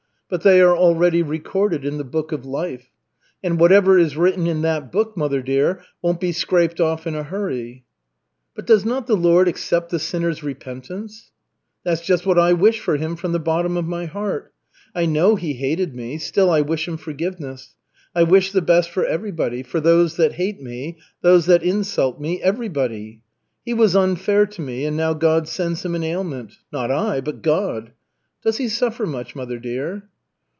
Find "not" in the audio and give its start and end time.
8.85-9.07, 26.71-26.89